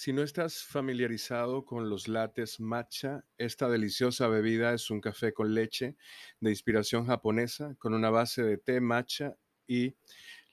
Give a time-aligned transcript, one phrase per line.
[0.00, 5.52] Si no estás familiarizado con los lates matcha, esta deliciosa bebida es un café con
[5.54, 5.96] leche
[6.38, 9.34] de inspiración japonesa con una base de té matcha
[9.66, 9.96] y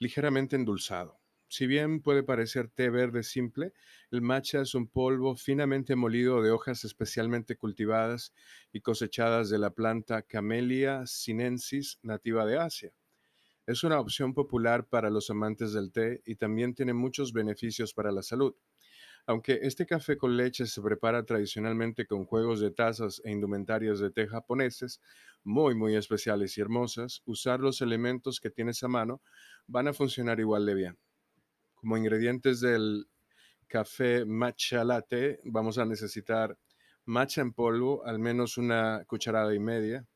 [0.00, 1.20] ligeramente endulzado.
[1.46, 3.72] Si bien puede parecer té verde simple,
[4.10, 8.34] el matcha es un polvo finamente molido de hojas especialmente cultivadas
[8.72, 12.92] y cosechadas de la planta Camellia sinensis nativa de Asia.
[13.64, 18.10] Es una opción popular para los amantes del té y también tiene muchos beneficios para
[18.10, 18.56] la salud.
[19.26, 24.10] Aunque este café con leche se prepara tradicionalmente con juegos de tazas e indumentarias de
[24.10, 25.00] té japoneses,
[25.42, 29.22] muy muy especiales y hermosas, usar los elementos que tienes a mano
[29.66, 30.98] van a funcionar igual de bien.
[31.74, 33.08] Como ingredientes del
[33.68, 36.58] café matcha latte vamos a necesitar
[37.04, 40.06] matcha en polvo, al menos una cucharada y media,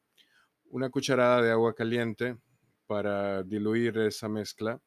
[0.67, 2.39] una cucharada de agua caliente
[2.87, 4.81] para diluir esa mezcla,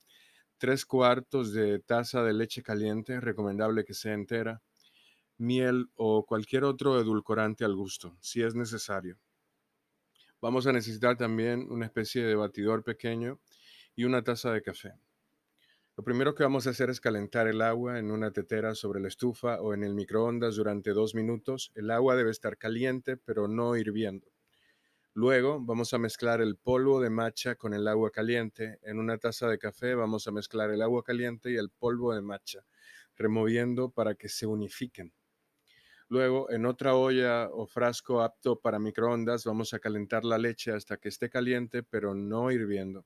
[0.63, 4.62] tres cuartos de taza de leche caliente, recomendable que sea entera,
[5.38, 9.18] miel o cualquier otro edulcorante al gusto, si es necesario.
[10.40, 13.41] Vamos a necesitar también una especie de batidor pequeño
[13.93, 14.93] y una taza de café.
[15.98, 19.10] Lo primero que vamos a hacer es calentar el agua en una tetera sobre la
[19.10, 21.73] estufa o en el microondas durante dos minutos.
[21.76, 24.32] El agua debe estar caliente, pero no hirviendo.
[25.16, 28.80] Luego vamos a mezclar el polvo de matcha con el agua caliente.
[28.82, 32.24] En una taza de café vamos a mezclar el agua caliente y el polvo de
[32.24, 32.66] matcha,
[33.16, 35.14] removiendo para que se unifiquen.
[36.10, 40.98] Luego, en otra olla o frasco apto para microondas, vamos a calentar la leche hasta
[40.98, 43.06] que esté caliente, pero no hirviendo.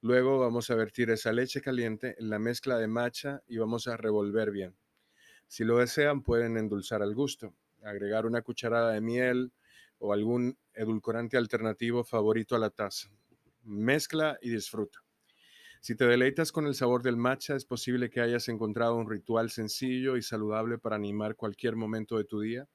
[0.00, 3.96] Luego vamos a vertir esa leche caliente en la mezcla de matcha y vamos a
[3.96, 4.76] revolver bien.
[5.46, 9.52] Si lo desean, pueden endulzar al gusto, agregar una cucharada de miel,
[10.00, 13.10] o algún edulcorante alternativo favorito a la taza.
[13.62, 14.98] Mezcla y disfruta.
[15.82, 19.50] Si te deleitas con el sabor del matcha, es posible que hayas encontrado un ritual
[19.50, 22.68] sencillo y saludable para animar cualquier momento de tu día.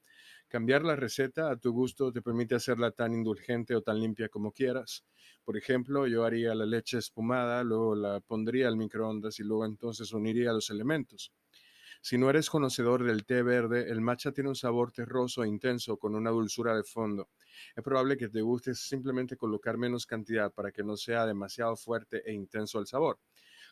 [0.48, 4.50] Cambiar la receta a tu gusto te permite hacerla tan indulgente o tan limpia como
[4.52, 5.04] quieras.
[5.44, 10.12] Por ejemplo, yo haría la leche espumada, luego la pondría al microondas y luego entonces
[10.12, 11.32] uniría los elementos.
[12.00, 15.98] Si no eres conocedor del té verde, el matcha tiene un sabor terroso e intenso
[15.98, 17.28] con una dulzura de fondo.
[17.74, 22.22] Es probable que te guste simplemente colocar menos cantidad para que no sea demasiado fuerte
[22.24, 23.18] e intenso el sabor.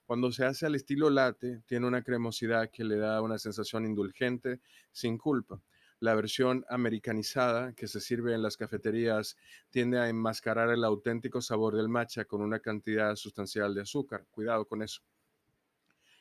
[0.06, 4.60] Cuando se hace al estilo latte, tiene una cremosidad que le da una sensación indulgente,
[4.92, 5.62] sin culpa.
[6.00, 9.36] La versión americanizada que se sirve en las cafeterías
[9.70, 14.26] tiende a enmascarar el auténtico sabor del matcha con una cantidad sustancial de azúcar.
[14.30, 15.02] Cuidado con eso.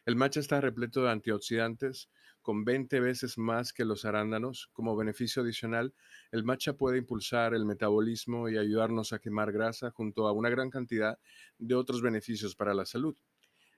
[0.06, 2.10] El matcha está repleto de antioxidantes,
[2.42, 4.70] con 20 veces más que los arándanos.
[4.74, 5.94] Como beneficio adicional,
[6.32, 10.70] el matcha puede impulsar el metabolismo y ayudarnos a quemar grasa junto a una gran
[10.70, 11.18] cantidad
[11.58, 13.16] de otros beneficios para la salud.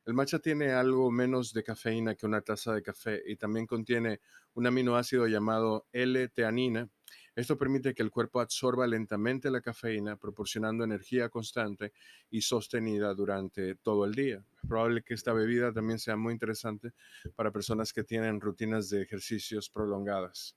[0.05, 4.19] El matcha tiene algo menos de cafeína que una taza de café y también contiene
[4.55, 6.89] un aminoácido llamado L-teanina,
[7.35, 11.91] esto permite que el cuerpo absorba lentamente la cafeína, proporcionando energía constante
[12.29, 14.43] y sostenida durante todo el día.
[14.61, 16.93] Es probable que esta bebida también sea muy interesante
[17.35, 20.55] para personas que tienen rutinas de ejercicios prolongadas.